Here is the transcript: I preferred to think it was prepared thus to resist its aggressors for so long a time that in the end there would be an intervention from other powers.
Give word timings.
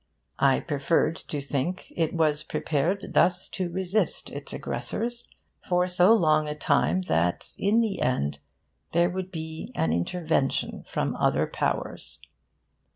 I 0.39 0.61
preferred 0.61 1.15
to 1.27 1.39
think 1.39 1.93
it 1.95 2.11
was 2.11 2.41
prepared 2.41 3.09
thus 3.13 3.47
to 3.49 3.69
resist 3.69 4.31
its 4.31 4.51
aggressors 4.51 5.29
for 5.69 5.85
so 5.87 6.11
long 6.15 6.47
a 6.47 6.55
time 6.55 7.03
that 7.03 7.53
in 7.59 7.81
the 7.81 8.01
end 8.01 8.39
there 8.93 9.11
would 9.11 9.29
be 9.31 9.71
an 9.75 9.93
intervention 9.93 10.85
from 10.87 11.15
other 11.17 11.45
powers. 11.45 12.19